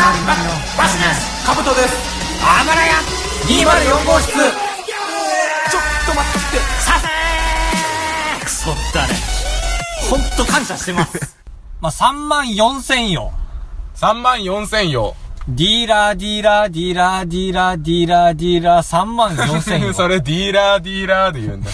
[0.00, 1.94] バシですカブトです。
[2.42, 2.94] あばらや
[3.44, 4.32] 204号室。
[4.32, 6.58] ちょっと待って。
[6.80, 9.14] させークソだね。
[10.08, 11.36] ほんと感謝してます。
[11.82, 13.32] まあ、3万4千よ。
[13.96, 15.14] 3万4000よ
[15.48, 19.92] ディーラーディーラーディーラーディーラーディーラーディーラー3万4千よ。
[19.92, 21.70] それディーラーディーラーで言うんだ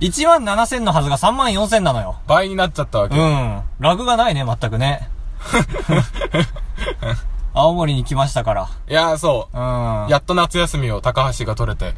[0.00, 2.16] 1万7千のはずが3万4千なのよ。
[2.26, 3.60] 倍になっちゃったわけ、うん。
[3.80, 5.10] ラグがないね全くね
[7.54, 8.68] 青森に来ましたから。
[8.88, 9.56] いやーそう。
[9.56, 10.06] うん。
[10.08, 11.94] やっと夏休みを高橋が取れて。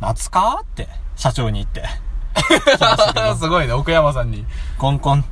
[0.00, 0.60] 夏か？
[0.62, 0.88] って。
[1.16, 1.84] 社長に言って。
[3.38, 3.72] すごいね。
[3.72, 4.46] 奥山さんに。
[4.78, 5.24] コンコン。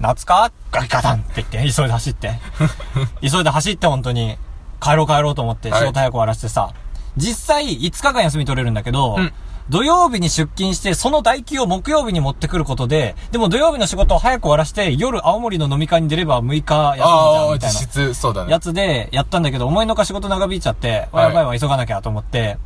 [0.00, 0.50] 夏か？
[0.70, 2.40] ガリガタンって言って、急いで走って。
[3.20, 4.38] 急いで走って本当に。
[4.80, 5.80] 帰ろう帰ろうと思って、はい。
[5.80, 6.70] 仕事早く終わらせてさ。
[7.16, 9.32] 実際、5日間休み取れるんだけど、うん
[9.70, 17.80] 土曜日に出勤して、その代休を木曜日に持ってくることで、でも土曜日の仕事を早く終わらせて、夜青森の飲み会に出れば6日休みじゃん、みたいな。
[17.80, 22.58] 実質そうだねやつでやったんだけど、思いのほか仕事長引いちゃって、わやばいわ、急がなきゃと思って、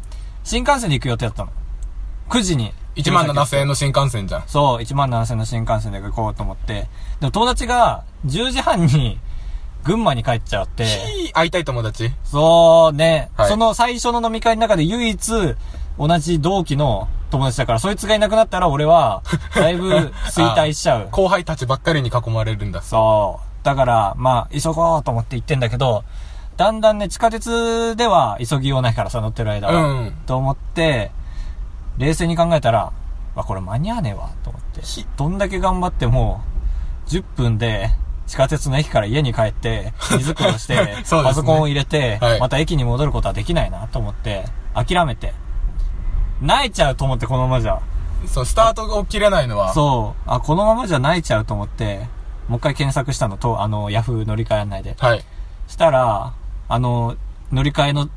[0.42, 1.50] 新幹線で行く予定だったの。
[2.28, 2.72] 9時に。
[2.96, 6.88] 1万7000円の新幹線じゃんそう、1万7000の新幹線で行こうと思って。
[7.20, 9.18] でも友達が10時半に
[9.84, 10.86] 群馬に帰っちゃって、
[11.34, 12.10] 会いたい友達？
[12.24, 15.54] そうね、はいその最初の飲み会の中で唯一
[15.98, 19.22] 同じ同期の友達だから、そいつがいなくなったら俺は、
[19.54, 21.08] だいぶ衰退しちゃう。
[21.10, 23.64] 後輩たちばっかりに囲まれるんだそう。
[23.64, 26.04] だから、まあ、急ごうと思って行ってんだけど、
[26.56, 29.74] だんだんね、地下鉄では急ぎようないからさ、乗ってる間は。
[29.74, 31.10] うんと思って、
[31.98, 32.92] 冷静に考えたら、
[33.34, 35.06] わ、これ間に合わねえわ、と思ってひ。
[35.16, 36.40] どんだけ頑張っても、
[37.08, 37.90] 10分で、
[38.26, 45.34] 地下鉄の駅から家に帰って、荷造りをして、 ねパソコンを入れて、はいまた駅に戻ることはできないな、と思って、諦めて。
[46.40, 47.80] 泣いちゃうと思って、このままじゃ。
[48.26, 50.22] そうスタートが切れないのはそう。
[50.30, 52.08] あ、このままじゃ泣いちゃうと思って、
[52.48, 54.94] もう一回検索したのと、あの、ヤフー乗り換え案内で。
[54.98, 55.24] はい
[55.68, 56.32] したら、
[56.68, 57.16] あの、
[57.52, 58.08] 乗り換えの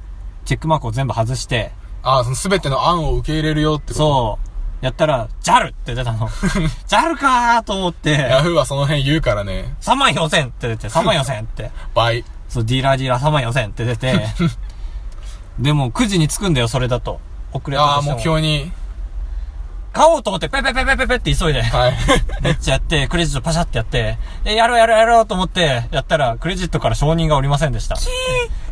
[0.45, 4.05] チェックマークを全部外して、ああその全ての案を受け入れるよってこと？
[4.05, 4.39] そ
[4.81, 4.85] う。
[4.85, 6.29] やったら、JAL って出たの。
[6.87, 11.71] JAL かーと思って、ヤフーはその辺言うからね3万4000って出て、3万4000って。
[11.93, 14.25] 倍そう、ディーラーディーラー3万4000って出て、
[15.59, 17.19] でも9時に着くんだよ、それだと。
[17.53, 18.01] 遅れたああ。
[18.01, 18.71] 目標に
[19.91, 21.61] 買おうと思って、ペペペペペペって急いで。
[21.63, 21.93] はい
[22.41, 27.97] めっちゃやって、クレジットパシャってやって、え、やろうやろうやろうと思って、やったら、クレジットから承認がおりませんでした。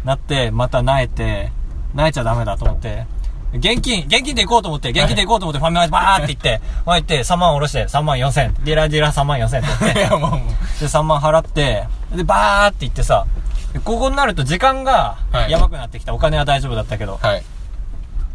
[0.05, 1.51] なって、また萎えて、
[1.95, 3.07] 萎えちゃダメだと思って、
[3.53, 8.53] 現金、現金で行こうと思って、現金で行こうと思って、ファミマでバーって行って、前行って、3万下ろして、3万4千。
[8.63, 10.39] ディーラーディーラー3万4千って言っ いて、やもうもう
[10.79, 13.25] で、3万払って、で、バーって行ってさ、
[13.73, 16.13] でここになると時間がはいやばくなってきた。
[16.13, 17.19] お金は大丈夫だったけど。
[17.21, 17.43] はい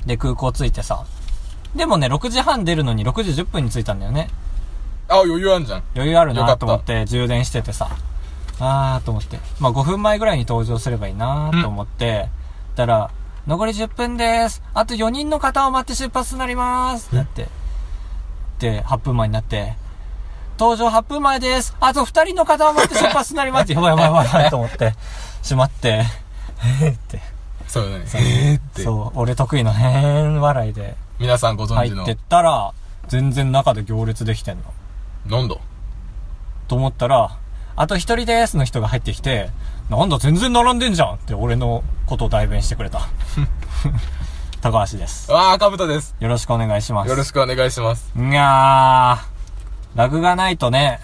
[0.06, 1.04] で、空港着いてさ。
[1.74, 4.28] でもね、6時半出るのに6時10分に着いたんだよね。
[5.08, 7.90] あ余裕あんじゃん余裕あるなと思って充電しててさ。
[8.60, 9.38] あーと思って。
[9.58, 12.28] まあ5分前ぐらいに登場すればいいなと思って、
[12.76, 13.10] たら、
[13.46, 14.62] 残り10分です。
[14.74, 17.08] あと4人の方を待って出発となります。
[17.08, 17.48] ってなって。
[18.60, 19.74] で、8分前になって、
[20.58, 21.74] 登場8分前です。
[21.80, 23.72] あと2人の方を待って出発となります。
[23.72, 24.94] やばいやばいやばいやばいと思って、
[25.42, 26.06] しまって、へ
[26.88, 27.31] ーって。
[27.72, 32.74] そうだねえーってそう、俺得意のへーん笑いで皆さんご存知の入ってったら、
[33.08, 34.64] 全然中で行列できてんの。
[35.38, 35.56] なんだ？
[36.68, 37.38] と思ったら、
[37.74, 39.48] あと一人ですの人が入ってきて、
[39.88, 43.00] なんだ全然並んでんじゃんって俺のことを代弁してくれた。
[44.60, 45.32] 高橋です。
[45.34, 47.08] ああかぶとですよろしくお願いします。
[47.08, 51.00] よろしくお願いしますいやー、ラグがないとね、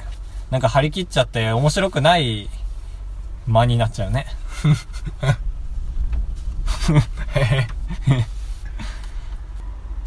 [0.51, 2.51] なんか張り切っちゃって面白くない
[3.47, 4.27] 間になっちゃうね。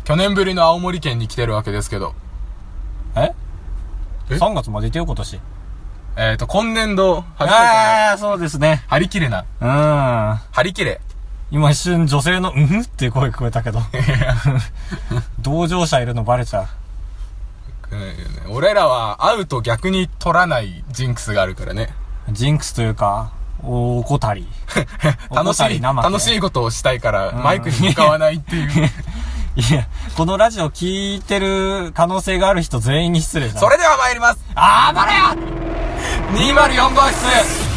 [0.03, 2.13] 去年ぶりの青森県に来てるわけですけど
[3.15, 3.31] え？
[4.29, 5.39] え ?3 月までいてよ今年。
[6.17, 8.83] えっ、ー、と今年度初めてあー、そうですね。
[8.87, 9.67] 張り切れなうん。
[9.69, 10.99] 張り切れ
[11.51, 12.67] 今一瞬女性の、うん？
[12.67, 13.81] ふっていう声聞こえたけど。
[15.39, 16.67] 同乗者いるのバレちゃう。
[17.91, 21.93] うん俺らは会うと逆に取らないジンクスがあるからね
[22.29, 23.31] ジンクスというか、
[23.63, 24.47] お怠り。
[25.29, 26.37] 楽しい楽しい。
[26.37, 28.90] いことをしたいからんマイクに向かわないっていう
[29.55, 33.59] いや、このラジオ聞いてる可能性がある人全員に失礼だ。
[33.59, 35.35] それでは参りますあばれや
[36.34, 37.71] 204号室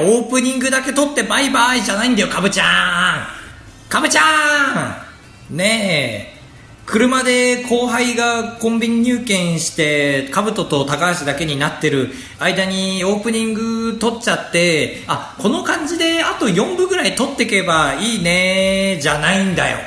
[0.00, 3.88] オープニングだけ撮ってバイバイじゃないんだよ、かぶちゃん。
[3.88, 5.02] かぶちゃ
[5.50, 6.32] んねえ。
[6.84, 19.78] 車で後輩がコンビニ入券して、かぶとと高橋だけになってる間にオープニング撮っちゃって、あ、この感じであと4部ぐらい撮ってけばいいね、じゃないんだよ。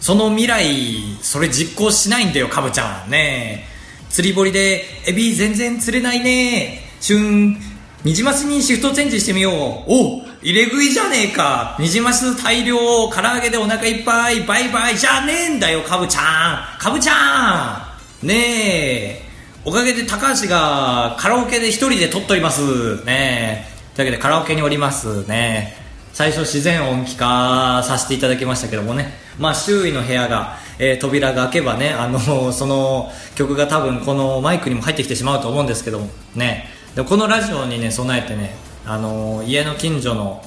[0.00, 3.10] その未来、それ実行しないんだよ、かぶちゃん。
[3.10, 3.76] ねえ。
[4.08, 6.82] 釣り堀で、エビ全然釣れないね。
[7.00, 7.60] 旬、
[8.06, 9.52] ニジマスにシフトチェンジしてみよう。
[9.88, 11.76] お入れ食いじゃねえか。
[11.80, 12.76] ニジマス大量、
[13.08, 16.80] 唐揚げでお腹いっぱい、バイバイじゃねえんだよ、かぶちゃん。
[16.80, 17.90] かぶちゃ
[18.22, 18.26] ん。
[18.28, 19.22] ねえ。
[19.64, 23.04] おかげで高橋がカラオケで一人で撮っております。
[23.04, 23.96] ねえ。
[23.96, 25.74] というわけでカラオケにおりますね。
[26.12, 29.14] 最初自然音聞かさせていただきましたけどもね。
[29.36, 36.75] まあ周囲の部屋が、えー扉が開けばね、あの、その曲が多分このマイクにも入ってきてしまうと思うんですけども、ね。
[36.96, 38.56] でこのラジオにね、備えてね、
[38.86, 40.42] あの、家の近所の、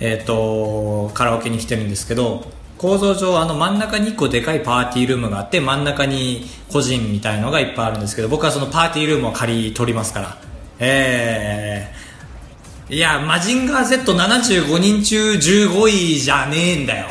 [0.00, 10.38] えっ、と、カラオケに来てるんですけど、構造上あの真ん中に1個でかいパーティールームがあって真ん中に個人みたいのがいっぱいあるんですけど僕はそのパーティールームを借り取りますから。
[10.80, 17.06] えー、いやマジンガー Z75 人中15位じゃねえんだよ。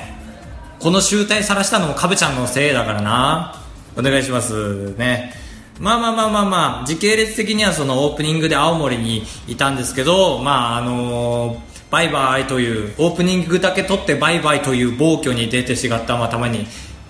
[0.79, 3.55] この集大さらしたのもカブちゃんのせいだからな。
[3.97, 4.93] お願いします。
[4.97, 5.42] ね。
[5.79, 16.65] まあまあまあまあまあ時系列的にはそのオープニングで青森にいたんですけどまああのーバイバイというオープニングだけ撮ってバイバイという暴挙に出てしまったまために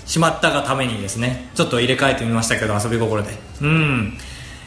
[0.06, 3.30] しまったがためにですねちょっと入れ替えてみましたけど遊び心で。
[3.62, 4.18] うん。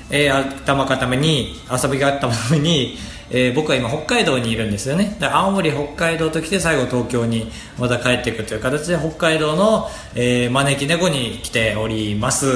[0.08, 2.96] えー、頭かために遊びがあったために、
[3.30, 5.16] えー僕は今北海道にいるんですよね。
[5.20, 12.46] だから青森北海道と来て最後東京にまた帰っていくという形で北海道の、えー招き猫に来ております、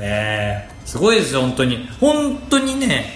[0.00, 0.79] えー。
[0.90, 1.88] すごいですよ本当に。
[2.00, 3.12] 本当にね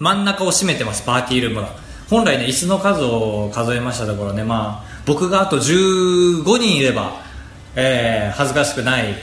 [0.00, 1.68] 真ん中を占めてますパーティールームが。
[2.10, 7.20] 本来ね椅子の数を数えましたところねまあ僕があと15人いれば、
[7.76, 9.14] えー恥ずかしくない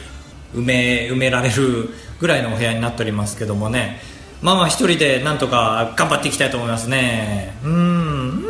[0.54, 1.90] 埋め埋められる
[2.22, 4.00] ぐらいのお部屋になっておりますけどもね。
[4.42, 7.58] まあまあ一人でなんとか頑張っていきたいと思いますね。
[7.66, 8.46] うん。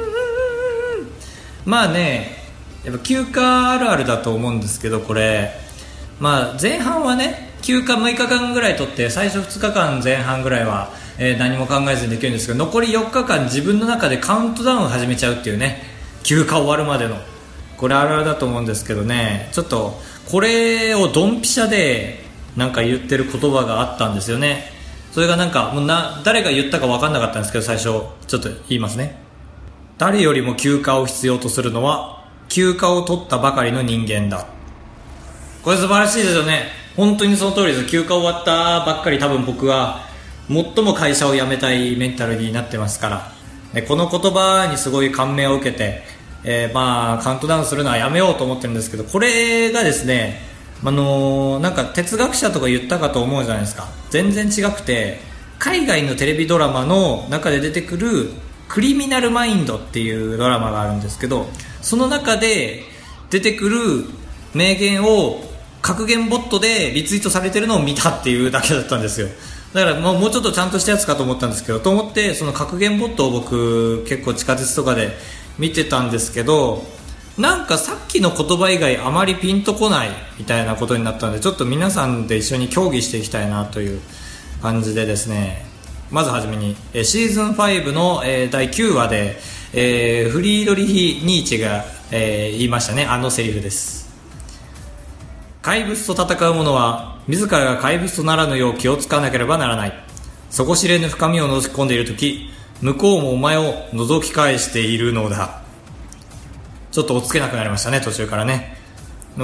[1.65, 2.37] まあね
[2.83, 5.51] やっぱ休暇あるあるだと思うんですけどこれ。
[6.19, 15.81] まあ前半はね休暇6日間ぐらい取って最初2日間前半ぐらいは、えー何も考えずにできるんですけど残り4日間自分の中でカウントダウンを始めちゃうっていうね
[16.21, 17.15] 休暇終わるまでの
[17.77, 22.19] これあるあるだと思うんですけどねちょっとこれをドンピシャで
[22.55, 24.71] なんか言ってる言葉があったんですよね。
[25.11, 28.03] それがなんかもうな誰が言ったか分かんなかったんですけど最初ちょ
[28.37, 29.17] っと言いますね。
[29.97, 34.45] 誰よりも休暇を必要とするのは休暇を取ったばかりの人間だ。
[35.63, 36.84] これ素晴らしいですよね。
[36.95, 37.85] 本当にその通りです。
[37.87, 40.07] 休暇終わったばっかり多分僕は
[40.47, 43.09] 最も会社を辞めたいメンタルになってますか
[43.73, 43.81] ら。
[43.81, 46.03] この言葉にすごい感銘を受けて、
[46.45, 50.39] えーまあカウントダウンするのはやめようと思ってるんですけどこれがですね
[50.83, 53.87] あのーなんか哲学者とか言ったかと思うじゃないですか。
[54.11, 55.19] 全然違くて
[55.59, 58.31] 海外のテレビドラマの中で出てくる
[58.69, 61.47] クリミナルマインドっていうドラマがあるんですけど
[61.81, 62.83] その中で
[63.29, 64.05] 出てくる
[64.53, 65.41] 名言を
[65.85, 69.27] 格言ボットでリツイートされてるのを見たっていうだけだったんですよ。
[69.73, 75.11] だからもうもうちょっとちゃんとしたやつかと思ったんですけどと思ってその格言ボットを僕結構地下鉄とかで
[75.59, 76.83] 見てたんですけど
[77.37, 83.99] なんかさっきの言葉以外あまりピンとこないみたいなことになったのでちょっと皆さんで一緒に協議していきたいなという
[84.61, 85.65] 感じでですね
[86.09, 89.39] まずはじめにシーズン5の、第9話で、
[90.31, 93.05] フリードリヒ・ニーチェが、言いましたね。
[93.05, 94.14] あのセリフです。
[95.65, 99.93] 怪物と戦う者は自らが怪物とならぬよう気をつかなければならない。
[100.51, 102.51] 底知れぬ深みを覗き込んでいる時
[102.83, 105.63] 向こうもお前を覗き返しているのだ。
[106.91, 108.77] ちょっと落ち着けなくなりましたね途中からね。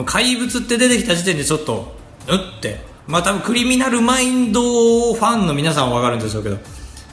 [0.06, 1.96] 怪物って出てきた時点でちょっと
[2.28, 2.82] うって。
[3.08, 6.60] まあ多分クリミナルマインドファンの皆さんは分かるんでしょうけど。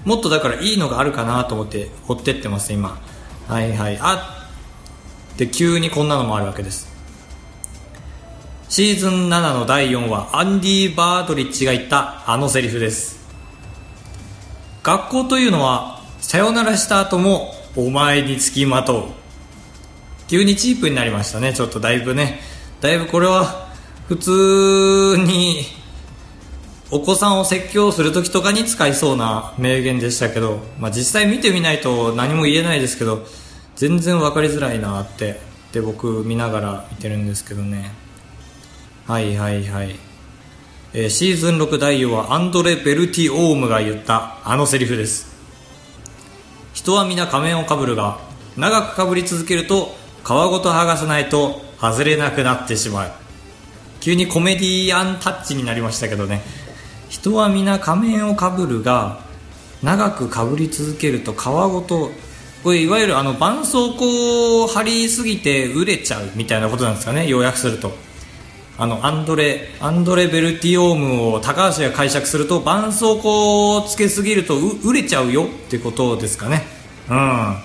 [0.05, 3.01] もっとだからいいのがあるかなと思って追ってってます今。
[3.49, 3.99] はいはい。
[4.03, 4.51] あ
[5.39, 6.88] で急にこんなのもあるわけです。
[8.69, 13.19] シーズン7の第4話アンディ・バートリッチが言ったあのセリフです。
[14.83, 19.05] 学校というのはさよならした後もお前につきまとう
[20.29, 21.55] 急にチープになりましたね。
[21.55, 22.41] ちょっとだいぶね。
[22.83, 23.71] だいぶこれは
[24.07, 25.65] 普通に
[26.91, 33.25] お子さんを説教する時とかに使いそうな名言でしたけど、まあ、実際見てみないと何も言えないですけど
[33.77, 35.41] 全然分かりづらいなって
[35.73, 38.08] で僕見ながら見てるんですけどね。
[39.09, 39.97] はいはいはい、
[40.93, 45.35] えーシーズン6第4話アンドレ・ベルティオームが言ったあのセリフです。
[46.75, 48.19] 人は皆仮面をかぶるが
[48.59, 53.11] 長くかぶり続けると皮ごと剥がさないと外れなくなってしまう。
[54.01, 56.43] 急にコメディアンタッチになりましたけどね。
[57.09, 59.21] 人は皆仮面をかぶるが
[59.83, 62.11] 長くかぶり続けると皮ごと
[62.63, 68.08] これいわゆるあの絆創膏を貼りすぎて売れちゃうみたいなことなんですかね要約すると。
[68.81, 76.63] あのアンドレアンドレ・ベルティオームを高橋が解釈すると絆創膏をつけすぎると売れちゃうよってことですかね。
[77.11, 77.17] うん。
[77.17, 77.63] ま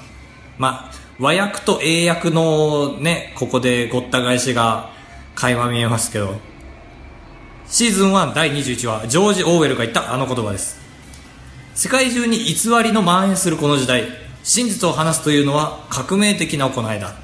[0.59, 4.91] あ和訳と英訳のねここでごった返しが
[5.35, 6.35] 垣間見えますけど。
[7.65, 10.81] シーズン1第21話ジョージ・オーウェルが言ったあの言葉です。
[11.75, 14.23] 世界中に偽りの蔓延するこの時代。
[14.43, 17.15] 真実を話すというのは革命的な行いだ、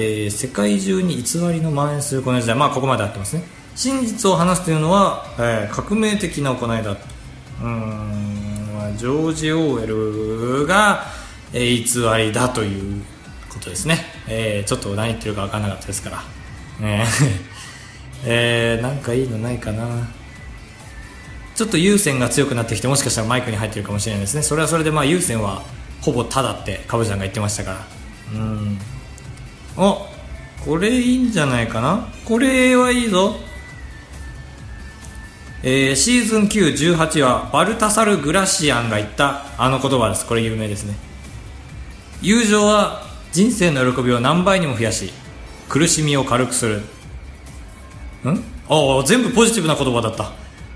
[0.00, 2.54] えー、世界中に偽りの蔓延するこの時代。
[2.54, 3.42] まあここまで合ってますね。
[3.74, 6.96] 真実を話すというのは、えー、革命的な行いだ
[7.60, 11.04] うんジョージ・オーウェルが、
[11.52, 13.02] えー、偽りだという
[13.48, 16.22] ことですね、えー、ちょっと何言ってるか分からなかったですから、
[16.80, 17.06] えー
[18.26, 20.08] えー、なんかいいのないかな。
[21.54, 24.42] ちょっと有線が強くなってきてもしかしたらマイクに入ってるかもしれないですね。
[24.42, 25.62] それはそれでまあ有線は
[26.00, 27.86] ほぼただってカブちゃんが言ってましたから。
[28.32, 28.78] うん。
[29.78, 30.06] あ
[30.64, 32.08] これいいんじゃないかな？
[32.24, 33.36] これはいいぞ。
[35.62, 40.26] えー、シーズン918はバルタサル・グラシアンが言ったあの言葉です。
[40.26, 40.94] これ有名ですね。
[42.20, 45.12] 友情は人生の喜びを何倍にも増やし
[45.68, 46.78] 苦しみを軽くする。
[46.78, 46.82] ん？
[48.68, 50.32] ああ全部ポジティブな言葉だった。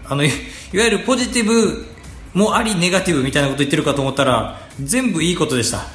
[0.08, 0.32] あのいわ
[0.72, 1.86] ゆるポジティブ
[2.34, 5.86] もありネガティブみたいなこと言ってるかと思ったら全部いいことでした。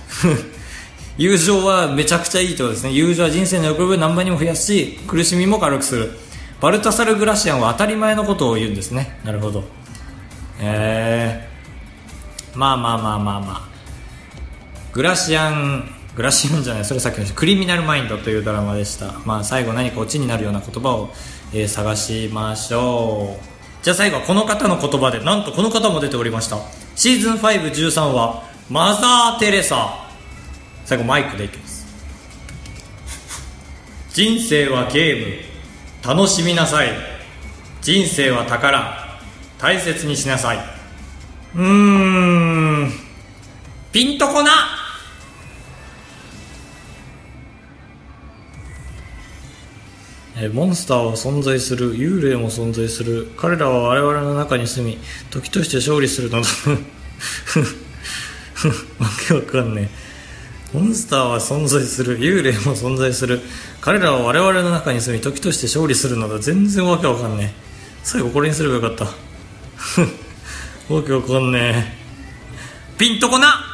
[1.18, 2.92] 友情はめちゃくちゃいいってことですね。
[2.92, 6.12] 友情は人生の喜びを何倍にも増やすし苦しみも軽くする。
[6.62, 9.20] バルタサル・グラシアンは当たり前のことを言うんですね。
[9.24, 9.64] なるほど。
[10.60, 13.68] えー、まあまあまあまあまあ。
[14.94, 19.14] グラシアングラシアンじゃないそれさっきのクリミナルマインドというドラマでした。
[19.26, 21.10] まあ最後何かオチになるような言葉を
[21.54, 23.84] えー、探しましょう。
[23.84, 26.58] じゃあ最後はこの方の言葉でなんとこの方も出ておりました。
[26.96, 30.07] シーズン513はマザー・テレサ。
[30.88, 31.86] 最後マイクでいきます。
[34.14, 35.26] 人生はゲーム。
[36.16, 36.92] 楽しみなさい。
[37.82, 39.20] 人生は宝。
[39.58, 40.60] 大切にしなさい。
[41.58, 42.90] うん。
[43.92, 44.52] ピンとこな。
[50.54, 53.30] モンスターは存在する幽霊も存在する。
[53.36, 54.98] 彼らは我々の中に住み
[55.32, 56.46] 時として勝利するなど
[59.04, 60.07] わけわかんねえ。
[60.74, 63.42] モンスターは存在する幽霊も存在する。
[63.80, 66.40] 彼らは我々の中に住み時として勝利するのだ。
[66.40, 67.62] 全然わけわかんねえ。
[68.04, 69.06] 最後これにすればよかった。
[70.94, 71.94] わけわかんね
[72.94, 72.98] え。
[72.98, 73.67] ピンとこな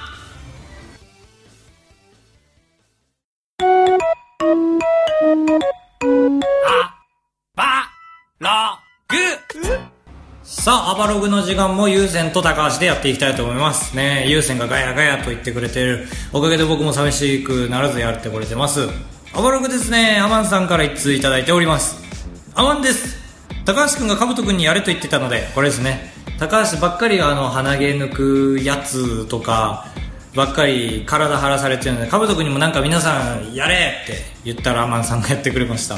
[10.83, 13.95] あ、アバログの時間も優先と高橋でやっていきたいと思います。
[13.95, 16.07] ね優先がガヤガヤと言ってくれてる。
[16.33, 18.89] おかげで僕も寂しくならずやってこれてます。
[19.33, 22.03] アバログですね、アマンさんから一通いただいております。
[22.53, 23.17] アマンです。
[23.65, 26.13] 高橋くんがカブトくんにやれと言ってたので、これですね。
[26.37, 29.87] 高橋ばっかりあの、鼻毛抜くやつとか、
[30.35, 35.95] ばっかり体張らされてるので、カブトくんにもなんか皆さんやれって言ったらアマンさんがやってくれました。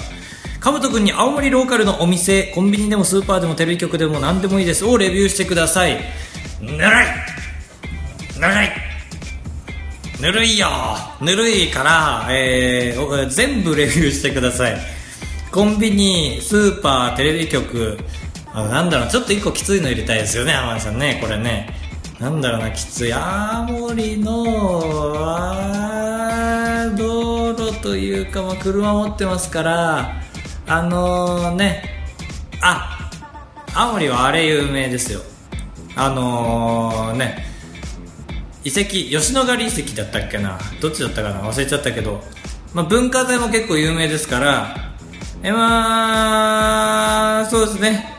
[0.65, 4.83] かぶとくんに青森ローカルのお店コンビニでもスーパーでもテレビ局でも何でもいいです。
[4.83, 5.99] をレビューしてください。
[6.59, 6.79] ぬるい。
[8.39, 8.69] ぬるい。
[10.19, 10.67] ぬるいよ。
[11.21, 14.77] ぬるいから、えー、全部レビューしてください。
[15.51, 17.99] コンビニスーパーテレビ局。
[18.51, 19.09] あなんだろう。
[19.09, 21.19] ちょっと1個きついの入れたいですよね天海さんね。
[21.21, 21.75] これね。
[22.19, 23.13] なんだろうなきつい。
[23.13, 24.45] 青森の
[26.97, 30.24] 道路というか、まあ、車持ってますから
[30.67, 31.83] あのー、ね。
[32.61, 33.11] あ
[33.73, 35.21] 青森はあれ有名ですよ。
[35.95, 37.45] あのー、ね。
[38.63, 40.57] 遺跡吉野ヶ里遺跡だったっけな。
[40.81, 41.41] どっちだったかな？
[41.41, 42.23] 忘れちゃったけど、
[42.73, 44.75] まあ、文化財も結構有名ですから。
[45.43, 48.09] えまあそうですね。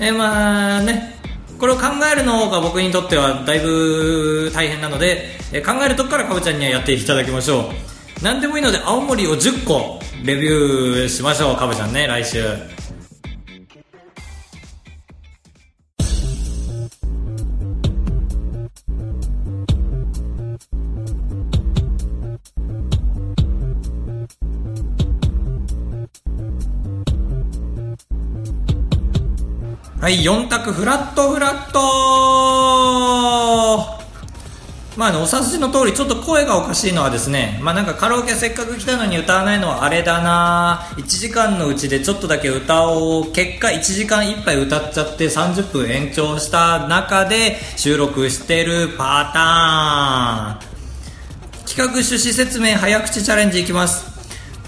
[0.00, 1.20] えまあね。
[1.58, 7.89] これを考えるの方が僕にとってはだいぶ大変なのでえ考えるとこからかぼちゃんにはやっていただきましょう。
[8.22, 12.44] 何でもいいので青森を10個レビューしましょうかぶちゃんね来週。
[30.00, 31.80] はい、4択フラットフラット。
[35.00, 40.82] まあ、あのお察しの通りちょっと声がおかしいのはですね、まあ、なんかカラオケせっかく来たのに歌わないのはあれだな。
[40.98, 43.32] 1時間のうちでちょっとだけ歌おう。
[43.32, 51.66] 結果1時間いっぱい歌っちゃって30分延長した中で収録してるパターン。
[51.66, 54.09] 企画趣旨説明早口チャレンジいきます。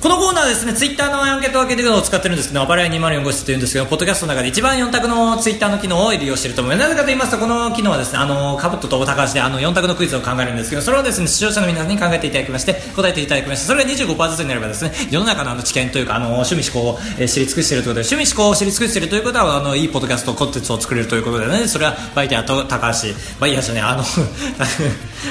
[0.03, 6.89] このコーナーですね、ツイッターのアンケート分けというのを使ってるんですけど、バレア204号室というんですけど、ポッドキャストの中で一番4択のツイッターの機能を利用していると思います。
[6.89, 24.03] なぜかと言いますと、この機能はですね、あの、カブトと高橋であの4択のクイズを考えるんですけど、それをですね、視聴者の皆さんに考えていただきまして、答えていただきまして、それが25%ずつになればですね、世の中のあの知見というか、あの、趣味思考を、えー、知り尽くしているということで、趣味思考を知り尽くしているということは、あの、いいポッドキャストコンテンツを作れるということでね、それはバイヤーと高橋、バイヤーじゃね、あの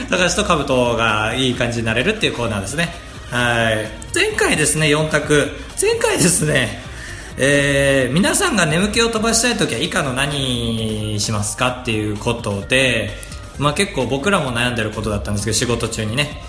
[0.09, 3.10] 高橋とカブトがいい感じになれるっていうコーナーですね。
[3.31, 3.89] はい。
[4.13, 5.47] 前回ですね4択。
[5.81, 6.81] 前回ですね
[7.37, 13.11] えー、皆さんが眠気を飛ばしたい時は以下の何しますかっていうことで、
[13.57, 16.41] まあ、結構僕らも悩んでることだったんですけど仕事中にね。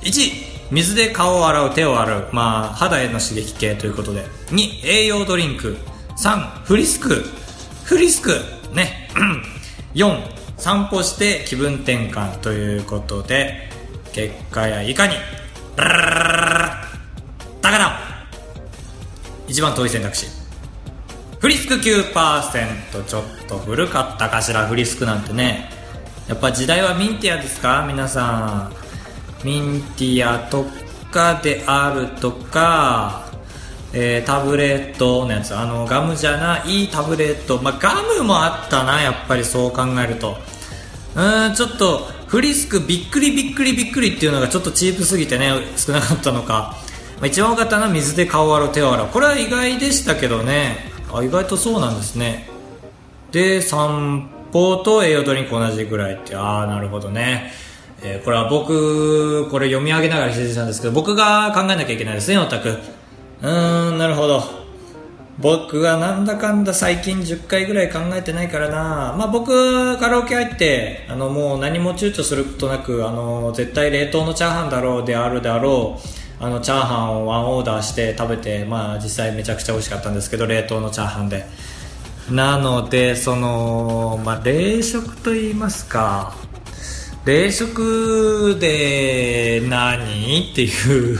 [0.00, 4.24] 1水で顔を洗う手を洗う、まあ、肌への刺激系ということで。
[4.46, 5.76] 2栄養ドリンク。
[6.16, 7.22] 3フリスク。
[7.84, 8.32] フリスク。
[8.72, 9.10] ね。
[9.94, 10.18] 4
[10.56, 13.68] 散歩して気分転換ということで
[14.12, 15.14] 結果やいかに。
[17.62, 17.98] だから
[19.48, 20.26] 一番遠い選択肢
[21.40, 25.70] フリスク9%ちょっと古かったかしらフリスクなんてね。
[26.28, 27.84] やっぱ時代はミンティアですか？
[27.88, 28.70] 皆さ
[29.42, 29.46] ん。
[29.46, 30.66] ミンティアと
[31.10, 33.24] かであるとか
[33.92, 35.56] えー、タブレットのやつ。
[35.56, 40.36] あのガムじゃないタブレット、まあ、ガムもあったなやっぱりそう考えると。
[41.16, 46.76] うんちょっとフリスクびっくりびっくりびっくりっていうのがちょっとチープすぎてね少なかったのか、
[47.16, 49.06] まあ、一番多かったのは水で顔洗う手を洗う。
[49.08, 50.76] これは意外でしたけどね。
[51.12, 52.48] あ意外とそうなんですね。
[53.32, 57.50] で散歩と栄養ドリンク同じぐらいってああなるほどね。
[58.02, 62.70] えー、これは僕、これ読み上げながら指示したんですけど、僕が考えなきゃいけないですね、オタク。
[62.70, 64.59] うーん、なるほど。
[65.40, 81.46] 僕はなんだかんだ最近10回ぐらい考えてないからな、まあ、僕カラオケ入ってあのもう何も躊躇することなくあの絶対冷凍のチャーハンだろうであるであろうあのチャーハンをワンオーダーして食べて、まあ、実際めちゃくちゃ美味しかったんですけど冷凍のチャーハンで。
[82.30, 86.36] なのでその、まあ、冷食と言いますか
[87.24, 90.50] 冷食で何？
[90.52, 91.18] っていう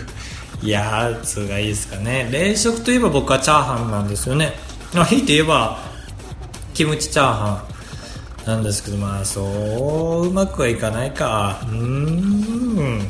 [0.63, 2.29] いやつがいいですかね。
[2.31, 4.53] 冷食といえば僕はチャーハンなんですよね。
[4.95, 5.79] まあいて言えば
[6.75, 7.65] キムチチャーハ
[8.45, 11.61] ンなんですけどまあそううまくはいかないか。
[11.71, 13.01] うん。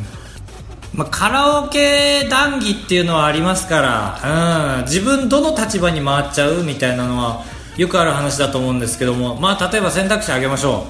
[0.92, 7.44] まあ、カラオケ談義っていうのはありますから、うん、自分どの立場に回っちゃうみたいなのは
[7.76, 10.86] よくある話だと思うんですけども、まあ、例えば選択肢あげましょ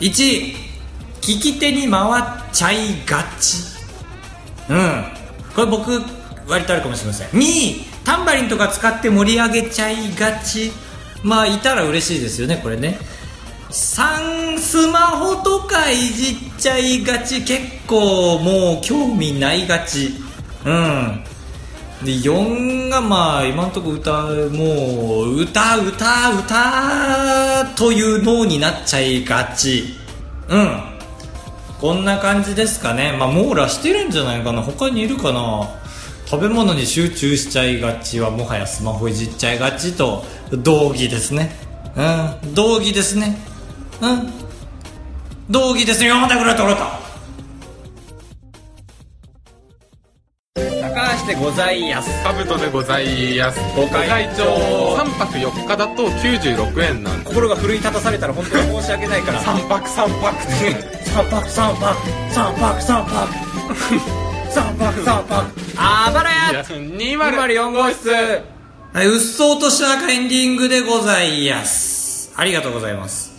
[0.00, 0.02] う。
[0.04, 0.54] 1
[1.20, 3.58] 聞き手に回っちゃいがち。
[4.68, 5.04] うん。
[5.54, 6.02] これ僕
[6.48, 7.28] 割とあるかもしれません。
[7.28, 10.72] 2位タンバリンとか使って盛り上げちゃいがち。
[11.22, 12.98] まあいたら嬉しいですよねこれね。
[13.70, 20.14] 3スマホとかいじっちゃいがち結構もう興味ないがち。
[20.64, 21.24] うん。
[22.04, 29.96] で4がまあ今んとこ歌もう歌歌歌という脳になっちゃいがち。
[30.48, 30.93] うん。
[31.84, 33.14] こんな感じですかね。
[33.18, 34.62] まあ網羅してるんじゃないかな。
[34.62, 35.68] 他にいるかな。
[36.24, 41.52] 食べ物に集中しちゃいがちはもはやスマホいじっちゃいがちと同義ですね。
[41.94, 42.54] うん。
[42.54, 43.36] 同義ですね。
[44.00, 44.32] うん。
[45.50, 46.98] 同義ですよまたくれたれた。
[50.54, 52.24] 高橋でございやす。
[52.24, 53.60] カブトでございます。
[53.76, 54.44] ご会長。
[54.96, 59.42] 3泊4日だと96円なんで心が奮い立たされたら本当に申し訳ないから。
[59.42, 60.34] 3泊3泊。
[60.34, 61.94] っ て三泊三泊
[62.32, 63.28] 三泊三泊
[64.50, 65.44] 三泊三泊
[65.76, 72.32] あばらや204号室はい、うっそうとした中エンディングでございます。
[72.34, 73.32] ありがとうございます。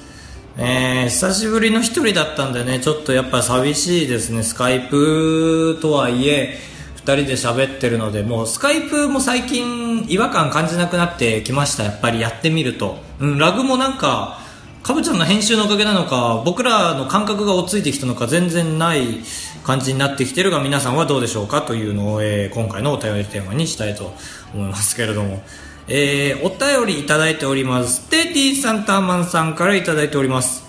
[0.58, 4.44] えー、久しぶりの一人だったんでね、ちょっとやっぱ寂しいですね。
[4.44, 6.58] スカイプとはいえ、
[6.96, 11.84] 二人で喋ってるので、もうスカイプも最近違和感感じなくなってきました。
[11.84, 13.00] やっぱりやってみると。
[13.20, 14.45] うん、ラグもなんか、
[14.86, 19.24] かぶちゃんの編集のおかげなのか僕らの感覚が落ち着いてきたのか全然ない
[19.64, 24.14] 感じになってきてるが皆さんはどうでしょうかというのを、えー、今回のお便りテーマにしたいと
[24.54, 25.42] 思いますけれども、
[25.88, 28.08] えー、お便りいただいております。
[28.12, 30.64] テティさんターマンさんからいただいております。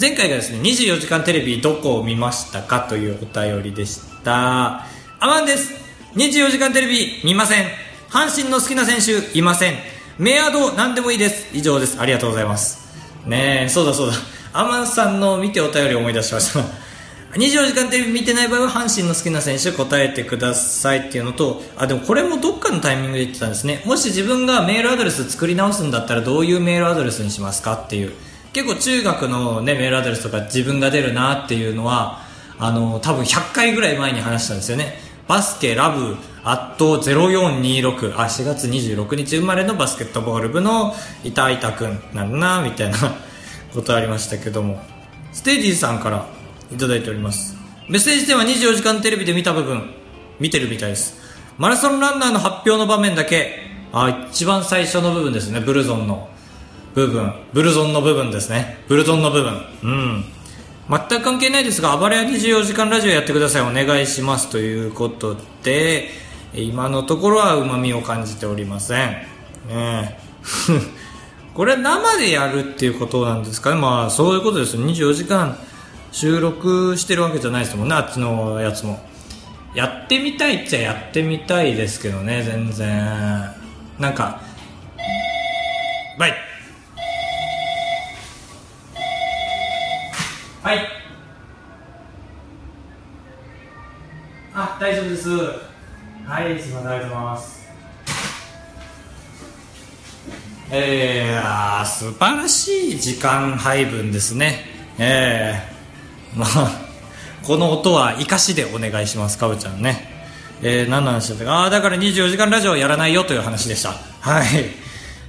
[0.00, 4.86] 前回がですね24時間テレビどこを見ましたかというお便りでした。
[5.18, 5.72] アマンです。
[6.14, 7.66] 24時間テレビ見ません。
[8.08, 9.74] 阪神の好きな選手いません。
[10.18, 11.48] メアド何でもいいです。
[11.56, 12.00] 以上です。
[12.00, 12.81] ありがとうございます。
[13.26, 14.14] ねえそうだそうだ。
[14.52, 16.60] アマンさんの見てお便りを思い出しました。
[17.38, 23.82] 24時間テレビ見てない場合は阪神の好きな選手答えてくださいっていうのとあでもこれもどっかのタイミングで言ってたんですね。
[23.86, 28.12] もし自分がメールアドレス作り直すんだったらどういうメールアドレスにしますかっていう。
[28.52, 32.20] 結構中学の、ね、メールアドレスとか自分が出るなっていうのは
[32.58, 34.98] あの多分100回ぐらい前に話したんですよね。
[35.26, 42.96] バスケラブアット0426あ4月26日生まれのバスケットボール部の板板くんなんなみたいな
[43.72, 44.82] ことありましたけども。
[45.32, 46.26] ステージさんから
[46.70, 47.56] いただいております。
[47.88, 49.94] メッセージでは24時間テレビで見た部分。
[50.38, 51.20] 見てるみたいです。
[51.58, 53.70] マラソンランナーの発表の場面だけ。
[53.92, 55.60] あ一番最初の部分ですね。
[55.60, 56.28] ブルゾンの
[56.94, 57.32] 部分。
[57.52, 58.78] ブルゾンの部分ですね。
[58.88, 59.62] ブルゾンの部分。
[59.82, 60.24] うん。
[60.88, 63.62] 全く関係ないですが、暴れ屋24時間ラジオやってください。
[63.62, 64.50] お願いします。
[64.50, 66.10] ということで、
[66.54, 69.08] 今のところは旨味を感じておりません。
[69.68, 70.18] ね
[71.54, 73.80] これは生でやるっていうことなんですかね？
[73.80, 74.76] まあ、そういうことです。
[74.76, 75.56] 24時間
[76.10, 77.94] 収録してるわけじゃないですもんね。
[77.94, 79.00] あっちのやつも。
[79.74, 83.50] やってみたいっちゃやってみたいですけどね、全然。
[83.98, 84.40] なんか、
[86.18, 86.34] バイ
[90.62, 90.86] はい
[94.54, 95.71] あ大丈夫です
[96.26, 97.62] はいすみませんありがとうございます。
[100.70, 104.64] えー、素晴らしい時間配分ですね。
[104.98, 106.88] えー、まあ
[107.42, 110.08] この音は生かしでお願いしますかぶちゃんね。
[110.62, 111.52] えー、何の話だったか。
[111.54, 113.90] ああだから24時間ラジオやらないよという話でした。
[113.90, 114.46] はい。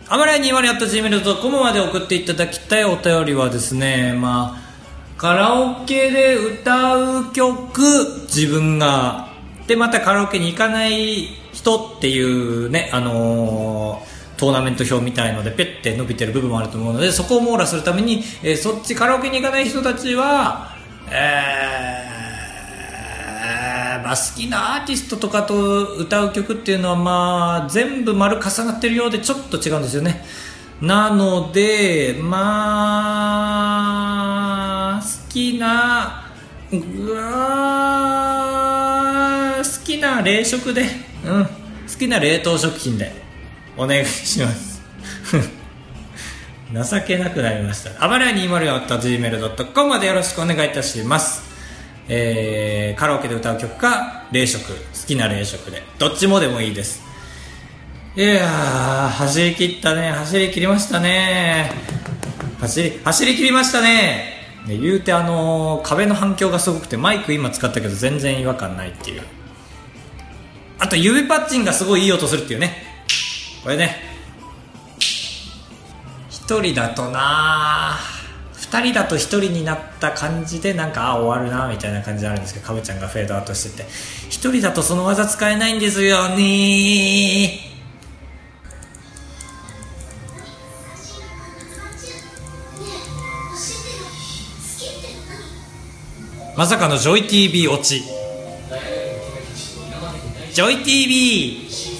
[0.07, 4.63] あまり2 0 at gmail.com まで送っていただきたいお便りはですねまあ
[5.17, 7.81] カラオケで歌う曲
[8.27, 9.32] 自分が
[9.73, 20.75] でまたカラオケに行かない人っていうねあのートーナメント表みたいのでペッて伸びてる部分もあると思うのでそこを網羅するために、えー、そっちカラオケに行かない人たちは
[21.09, 30.25] えー、まあ、好きなアーティストとかと歌う曲っていうのはまあ全部丸重なってるようでちょっと違うんですよね。
[30.81, 33.29] なのでま
[34.97, 36.25] あ好きな
[36.71, 38.22] うわ
[40.03, 40.83] な冷食で
[41.25, 41.51] うん好
[41.97, 43.11] きな冷凍食品で
[43.77, 44.81] お願いします。
[46.91, 47.91] 情けなくなりました。
[48.03, 51.43] あばらや 204.gmail.com までよろしくお願いいたします。
[52.09, 54.63] えー、カラオケで歌う曲か冷食。
[54.67, 55.83] 好きな冷食で。
[55.99, 57.01] どっちもでもいいです。
[58.15, 60.11] いやー走り切ったね。
[60.11, 61.71] 走り切りましたね。
[62.59, 64.33] 走り走り切りましたね
[64.67, 69.21] 言うてあのー、壁の反響がすごくてマイク今使ったけど全然違和感ないっていう。
[70.83, 72.75] あと指パッチンがすごいいい音するっていうね。
[73.63, 74.01] これね。
[76.29, 77.97] 1人だとな
[78.57, 83.89] 2人だと1人になった感じでなんかあ終わるなみたいな感じになるんですけどかぶちゃんがフェードアウトしてて。
[84.29, 87.59] 1人だとその技使えないんですよね
[96.57, 98.03] まさかのジョイ TV 落ち
[100.53, 101.92] ジョイ TV